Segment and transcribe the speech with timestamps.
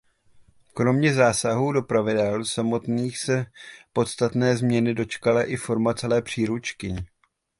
[0.73, 3.45] Kromě zásahů do pravidel samotných se
[3.93, 6.95] podstatné změny dočkala i forma celé příručky.